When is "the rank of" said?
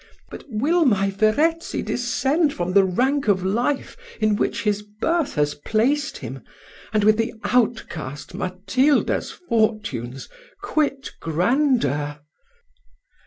2.73-3.43